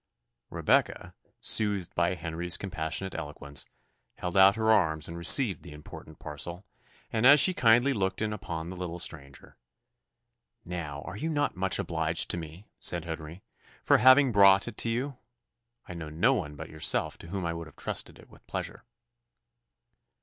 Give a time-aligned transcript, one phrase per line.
[0.49, 3.67] Rebecca, soothed by Henry's compassionate eloquence,
[4.15, 6.65] held out her arms and received the important parcel;
[7.13, 9.57] and, as she kindly looked in upon the little stranger,
[10.65, 13.43] "Now, are not you much obliged to me," said Henry,
[13.83, 15.19] "for having brought it to you?
[15.87, 18.83] I know no one but yourself to whom I would have trusted it with pleasure."